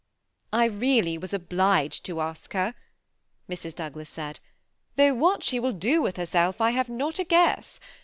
[0.51, 2.73] *<I really was obUged to ask her,"
[3.47, 3.75] Mrs.
[3.75, 4.37] Douglas said;
[4.93, 7.79] ^' though what she will do with herself I have not a guess.